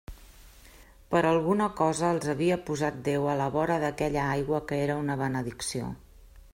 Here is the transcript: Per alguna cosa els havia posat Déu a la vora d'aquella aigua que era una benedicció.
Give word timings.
Per 1.15 1.21
alguna 1.31 1.67
cosa 1.81 2.09
els 2.15 2.31
havia 2.35 2.57
posat 2.71 2.97
Déu 3.09 3.29
a 3.35 3.39
la 3.43 3.51
vora 3.59 3.79
d'aquella 3.87 4.27
aigua 4.39 4.65
que 4.73 4.85
era 4.89 5.01
una 5.07 5.23
benedicció. 5.25 5.97